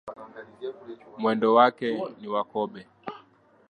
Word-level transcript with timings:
Mwendo 1.17 1.53
wake 1.55 1.89
ni 2.21 2.27
wa 2.27 2.43
kobe. 2.51 2.81